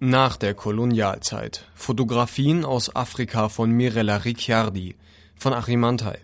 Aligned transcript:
Nach 0.00 0.36
der 0.36 0.54
Kolonialzeit. 0.54 1.64
Fotografien 1.74 2.64
aus 2.64 2.94
Afrika 2.94 3.48
von 3.48 3.72
Mirella 3.72 4.18
Ricciardi 4.18 4.94
von 5.34 5.52
Achim 5.52 5.80
Mantai. 5.80 6.20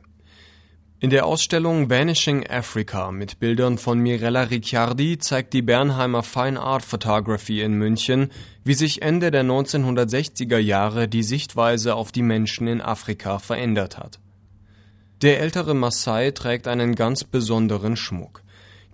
In 1.00 1.10
der 1.10 1.26
Ausstellung 1.26 1.90
Vanishing 1.90 2.46
Africa 2.46 3.10
mit 3.10 3.40
Bildern 3.40 3.76
von 3.76 3.98
Mirella 3.98 4.44
Ricciardi 4.44 5.18
zeigt 5.18 5.54
die 5.54 5.62
Bernheimer 5.62 6.22
Fine 6.22 6.60
Art 6.60 6.84
Photography 6.84 7.62
in 7.62 7.74
München, 7.74 8.30
wie 8.62 8.74
sich 8.74 9.02
Ende 9.02 9.32
der 9.32 9.42
1960er 9.42 10.58
Jahre 10.58 11.08
die 11.08 11.24
Sichtweise 11.24 11.96
auf 11.96 12.12
die 12.12 12.22
Menschen 12.22 12.68
in 12.68 12.80
Afrika 12.80 13.40
verändert 13.40 13.98
hat. 13.98 14.20
Der 15.20 15.40
ältere 15.40 15.74
Maasai 15.74 16.30
trägt 16.30 16.68
einen 16.68 16.94
ganz 16.94 17.24
besonderen 17.24 17.96
Schmuck. 17.96 18.44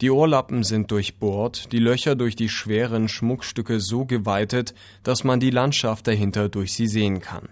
Die 0.00 0.10
Ohrlappen 0.10 0.64
sind 0.64 0.90
durchbohrt, 0.90 1.72
die 1.72 1.78
Löcher 1.78 2.14
durch 2.14 2.34
die 2.34 2.48
schweren 2.48 3.08
Schmuckstücke 3.08 3.80
so 3.80 4.06
geweitet, 4.06 4.74
dass 5.02 5.24
man 5.24 5.40
die 5.40 5.50
Landschaft 5.50 6.06
dahinter 6.06 6.48
durch 6.48 6.72
sie 6.72 6.86
sehen 6.86 7.20
kann. 7.20 7.50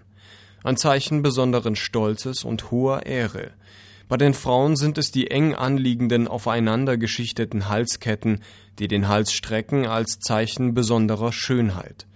Ein 0.63 0.75
Zeichen 0.75 1.21
besonderen 1.21 1.75
Stolzes 1.75 2.43
und 2.43 2.71
hoher 2.71 3.05
Ehre. 3.05 3.51
Bei 4.07 4.17
den 4.17 4.33
Frauen 4.33 4.75
sind 4.75 4.97
es 4.97 5.11
die 5.11 5.29
eng 5.29 5.53
anliegenden, 5.53 6.27
aufeinander 6.27 6.97
geschichteten 6.97 7.69
Halsketten, 7.69 8.41
die 8.79 8.87
den 8.87 9.07
Hals 9.07 9.31
strecken 9.31 9.85
als 9.85 10.19
Zeichen 10.19 10.73
besonderer 10.73 11.31
Schönheit. 11.31 12.07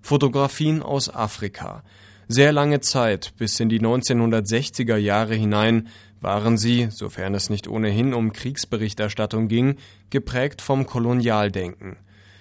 Fotografien 0.00 0.82
aus 0.82 1.14
Afrika. 1.14 1.82
Sehr 2.28 2.52
lange 2.52 2.80
Zeit, 2.80 3.34
bis 3.36 3.60
in 3.60 3.68
die 3.68 3.80
1960er 3.80 4.96
Jahre 4.96 5.34
hinein, 5.34 5.88
waren 6.20 6.56
sie, 6.56 6.88
sofern 6.90 7.34
es 7.34 7.50
nicht 7.50 7.68
ohnehin 7.68 8.14
um 8.14 8.32
Kriegsberichterstattung 8.32 9.48
ging, 9.48 9.76
geprägt 10.08 10.62
vom 10.62 10.86
Kolonialdenken. 10.86 11.96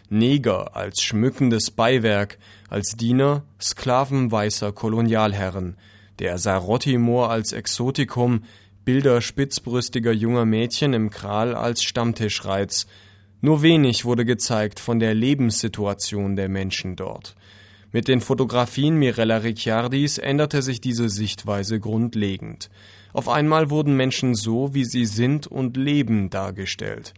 Neger 0.09 0.75
als 0.75 1.01
schmückendes 1.01 1.71
Beiwerk, 1.71 2.37
als 2.69 2.95
Diener, 2.95 3.43
Sklaven 3.59 4.31
weißer 4.31 4.71
Kolonialherren, 4.71 5.75
der 6.19 6.37
Sarotti-Moor 6.37 7.29
als 7.29 7.51
Exotikum, 7.51 8.43
Bilder 8.85 9.21
spitzbrüstiger 9.21 10.11
junger 10.11 10.45
Mädchen 10.45 10.93
im 10.93 11.09
Kral 11.09 11.55
als 11.55 11.83
Stammtischreiz. 11.83 12.85
Nur 13.41 13.61
wenig 13.61 14.05
wurde 14.05 14.23
gezeigt 14.23 14.79
von 14.79 14.99
der 14.99 15.13
Lebenssituation 15.13 16.35
der 16.35 16.47
Menschen 16.47 16.95
dort. 16.95 17.35
Mit 17.95 18.07
den 18.07 18.21
Fotografien 18.21 18.97
Mirella 18.97 19.37
Ricciardis 19.37 20.17
änderte 20.17 20.63
sich 20.63 20.81
diese 20.81 21.09
Sichtweise 21.09 21.79
grundlegend. 21.79 22.71
Auf 23.13 23.29
einmal 23.29 23.69
wurden 23.69 23.95
Menschen 23.95 24.33
so, 24.33 24.73
wie 24.73 24.83
sie 24.83 25.05
sind 25.05 25.45
und 25.45 25.77
leben, 25.77 26.31
dargestellt. 26.31 27.13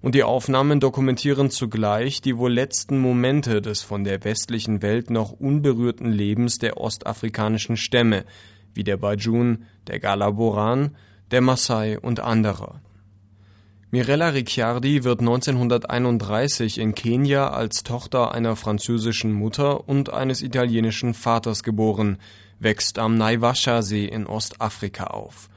Und 0.00 0.14
die 0.14 0.22
Aufnahmen 0.22 0.78
dokumentieren 0.78 1.50
zugleich 1.50 2.20
die 2.20 2.36
wohl 2.36 2.52
letzten 2.52 3.00
Momente 3.00 3.60
des 3.60 3.82
von 3.82 4.04
der 4.04 4.22
westlichen 4.22 4.82
Welt 4.82 5.10
noch 5.10 5.32
unberührten 5.32 6.12
Lebens 6.12 6.58
der 6.58 6.76
ostafrikanischen 6.76 7.76
Stämme, 7.76 8.24
wie 8.72 8.84
der 8.84 8.98
Bajun, 8.98 9.64
der 9.88 9.98
Galaboran, 9.98 10.96
der 11.32 11.40
Maasai 11.40 11.98
und 11.98 12.20
anderer. 12.20 12.80
Mirella 13.92 14.28
Ricciardi 14.28 15.02
wird 15.02 15.18
1931 15.18 16.78
in 16.78 16.94
Kenia 16.94 17.50
als 17.50 17.82
Tochter 17.82 18.32
einer 18.32 18.54
französischen 18.54 19.32
Mutter 19.32 19.88
und 19.88 20.12
eines 20.12 20.42
italienischen 20.42 21.12
Vaters 21.12 21.64
geboren, 21.64 22.18
wächst 22.60 23.00
am 23.00 23.18
Naivasha-See 23.18 24.04
in 24.04 24.28
Ostafrika 24.28 25.08
auf. 25.08 25.48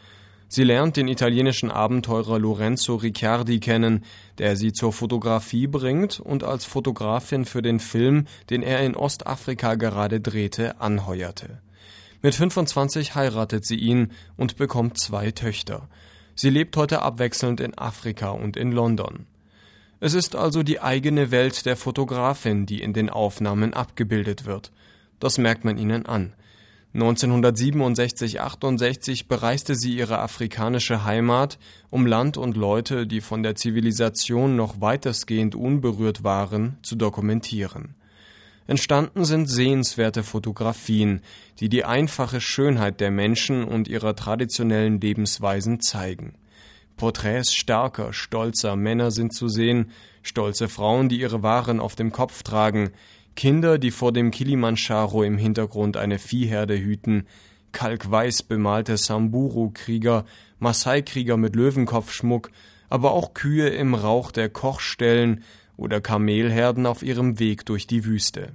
Sie 0.47 0.63
lernt 0.63 0.97
den 0.97 1.07
italienischen 1.07 1.69
Abenteurer 1.69 2.39
Lorenzo 2.39 2.95
Ricciardi 2.95 3.59
kennen, 3.59 4.03
der 4.39 4.55
sie 4.55 4.73
zur 4.73 4.93
Fotografie 4.93 5.67
bringt 5.67 6.19
und 6.19 6.43
als 6.43 6.65
Fotografin 6.65 7.45
für 7.45 7.61
den 7.61 7.79
Film, 7.79 8.25
den 8.49 8.63
er 8.63 8.79
in 8.79 8.95
Ostafrika 8.95 9.75
gerade 9.75 10.19
drehte, 10.19 10.81
anheuerte. 10.81 11.61
Mit 12.23 12.33
25 12.33 13.13
heiratet 13.13 13.63
sie 13.63 13.75
ihn 13.75 14.11
und 14.37 14.57
bekommt 14.57 14.97
zwei 14.97 15.29
Töchter. 15.29 15.87
Sie 16.35 16.49
lebt 16.49 16.77
heute 16.77 17.01
abwechselnd 17.01 17.59
in 17.59 17.77
Afrika 17.77 18.29
und 18.29 18.55
in 18.57 18.71
London. 18.71 19.25
Es 19.99 20.13
ist 20.13 20.35
also 20.35 20.63
die 20.63 20.81
eigene 20.81 21.31
Welt 21.31 21.65
der 21.65 21.77
Fotografin, 21.77 22.65
die 22.65 22.81
in 22.81 22.93
den 22.93 23.09
Aufnahmen 23.09 23.73
abgebildet 23.73 24.45
wird. 24.45 24.71
Das 25.19 25.37
merkt 25.37 25.63
man 25.63 25.77
ihnen 25.77 26.05
an. 26.05 26.33
1967-68 26.95 29.27
bereiste 29.27 29.75
sie 29.75 29.95
ihre 29.95 30.19
afrikanische 30.19 31.05
Heimat, 31.05 31.57
um 31.89 32.05
Land 32.05 32.37
und 32.37 32.57
Leute, 32.57 33.07
die 33.07 33.21
von 33.21 33.41
der 33.41 33.55
Zivilisation 33.55 34.55
noch 34.55 34.79
weitestgehend 34.81 35.55
unberührt 35.55 36.23
waren, 36.23 36.77
zu 36.83 36.95
dokumentieren. 36.95 37.95
Entstanden 38.65 39.25
sind 39.25 39.47
sehenswerte 39.47 40.23
Fotografien, 40.23 41.21
die 41.59 41.67
die 41.67 41.83
einfache 41.83 42.39
Schönheit 42.39 43.01
der 43.01 43.11
Menschen 43.11 43.65
und 43.65 43.87
ihrer 43.87 44.15
traditionellen 44.15 45.01
Lebensweisen 45.01 45.81
zeigen. 45.81 46.35
Porträts 46.95 47.53
starker, 47.53 48.13
stolzer 48.13 48.75
Männer 48.75 49.11
sind 49.11 49.33
zu 49.33 49.49
sehen, 49.49 49.91
stolze 50.21 50.69
Frauen, 50.69 51.09
die 51.09 51.19
ihre 51.19 51.43
Waren 51.43 51.79
auf 51.79 51.95
dem 51.95 52.11
Kopf 52.11 52.43
tragen, 52.43 52.91
Kinder, 53.35 53.79
die 53.79 53.91
vor 53.91 54.13
dem 54.13 54.31
Kilimanjaro 54.31 55.23
im 55.23 55.37
Hintergrund 55.37 55.97
eine 55.97 56.19
Viehherde 56.19 56.77
hüten, 56.77 57.27
kalkweiß 57.71 58.43
bemalte 58.43 58.95
Samburu-Krieger, 58.95 60.25
Maasai-Krieger 60.59 61.35
mit 61.35 61.55
Löwenkopfschmuck, 61.55 62.51
aber 62.89 63.11
auch 63.11 63.33
Kühe 63.33 63.69
im 63.69 63.95
Rauch 63.95 64.31
der 64.31 64.49
Kochstellen 64.49 65.43
oder 65.77 66.01
Kamelherden 66.01 66.85
auf 66.85 67.03
ihrem 67.03 67.39
Weg 67.39 67.65
durch 67.65 67.87
die 67.87 68.05
Wüste. 68.05 68.53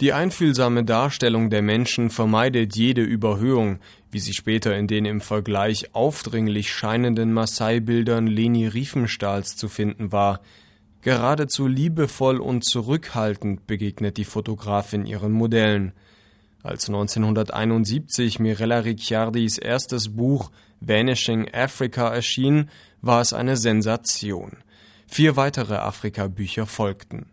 Die 0.00 0.12
einfühlsame 0.12 0.84
Darstellung 0.84 1.48
der 1.48 1.62
Menschen 1.62 2.10
vermeidet 2.10 2.76
jede 2.76 3.02
Überhöhung, 3.02 3.78
wie 4.10 4.18
sie 4.18 4.34
später 4.34 4.76
in 4.76 4.88
den 4.88 5.06
im 5.06 5.22
Vergleich 5.22 5.94
aufdringlich 5.94 6.70
scheinenden 6.70 7.32
Maasai-Bildern 7.32 8.26
Leni 8.26 8.66
Riefenstahls 8.66 9.56
zu 9.56 9.68
finden 9.68 10.12
war, 10.12 10.40
Geradezu 11.06 11.68
liebevoll 11.68 12.40
und 12.40 12.64
zurückhaltend 12.64 13.68
begegnet 13.68 14.16
die 14.16 14.24
Fotografin 14.24 15.06
ihren 15.06 15.30
Modellen. 15.30 15.92
Als 16.64 16.88
1971 16.88 18.40
Mirella 18.40 18.80
Ricciardis 18.80 19.56
erstes 19.56 20.08
Buch 20.08 20.50
Vanishing 20.80 21.48
Africa 21.54 22.12
erschien, 22.12 22.70
war 23.02 23.20
es 23.20 23.32
eine 23.32 23.56
Sensation. 23.56 24.56
Vier 25.06 25.36
weitere 25.36 25.76
Afrika-Bücher 25.76 26.66
folgten. 26.66 27.26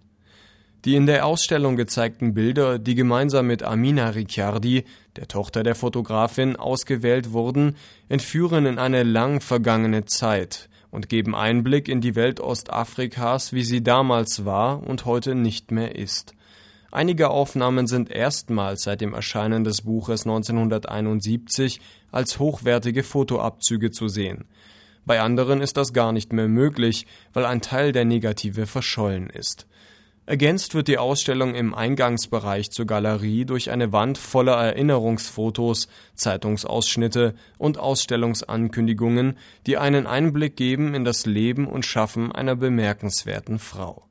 Die 0.85 0.95
in 0.95 1.05
der 1.05 1.25
Ausstellung 1.25 1.75
gezeigten 1.75 2.33
Bilder, 2.33 2.77
die 2.77 2.95
gemeinsam 2.95 3.47
mit 3.47 3.63
Amina 3.63 4.09
Ricciardi, 4.09 4.83
der 5.15 5.27
Tochter 5.27 5.63
der 5.63 5.75
Fotografin, 5.75 6.55
ausgewählt 6.55 7.31
wurden, 7.31 7.77
entführen 8.09 8.65
in 8.65 8.79
eine 8.79 9.03
lang 9.03 9.39
vergangene 9.39 10.05
Zeit, 10.05 10.69
und 10.93 11.09
geben 11.09 11.33
Einblick 11.33 11.87
in 11.87 12.01
die 12.01 12.15
Welt 12.15 12.39
Ostafrikas, 12.39 13.51
wie 13.51 13.63
sie 13.63 13.81
damals 13.81 14.45
war 14.45 14.85
und 14.85 15.05
heute 15.05 15.33
nicht 15.33 15.71
mehr 15.71 15.95
ist. 15.95 16.35
Einige 16.91 17.31
Aufnahmen 17.31 17.87
sind 17.87 18.11
erstmals 18.11 18.83
seit 18.83 19.01
dem 19.01 19.15
Erscheinen 19.15 19.63
des 19.63 19.81
Buches 19.81 20.27
1971 20.27 21.81
als 22.11 22.37
hochwertige 22.37 23.01
Fotoabzüge 23.01 23.89
zu 23.89 24.07
sehen. 24.07 24.45
Bei 25.05 25.21
anderen 25.21 25.61
ist 25.61 25.77
das 25.77 25.93
gar 25.93 26.11
nicht 26.11 26.33
mehr 26.33 26.47
möglich, 26.47 27.05
weil 27.33 27.45
ein 27.45 27.61
Teil 27.61 27.91
der 27.91 28.05
Negative 28.05 28.65
verschollen 28.67 29.29
ist. 29.29 29.67
Ergänzt 30.25 30.73
wird 30.73 30.87
die 30.87 30.97
Ausstellung 30.97 31.53
im 31.53 31.73
Eingangsbereich 31.73 32.71
zur 32.71 32.85
Galerie 32.85 33.43
durch 33.43 33.71
eine 33.71 33.91
Wand 33.91 34.17
voller 34.17 34.55
Erinnerungsfotos, 34.55 35.89
Zeitungsausschnitte 36.15 37.35
und 37.57 37.77
Ausstellungsankündigungen, 37.77 39.37
die 39.67 39.77
einen 39.77 40.07
Einblick 40.07 40.55
geben 40.55 40.95
in 40.95 41.03
das 41.03 41.25
Leben 41.25 41.67
und 41.67 41.85
Schaffen 41.85 42.31
einer 42.31 42.55
bemerkenswerten 42.55 43.59
Frau 43.59 44.07